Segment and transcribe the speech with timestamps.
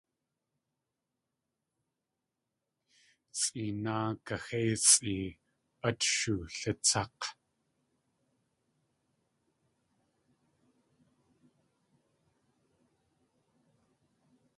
[3.39, 5.17] Sʼeenáa kaxéesʼi
[5.87, 7.21] át shulatsák̲!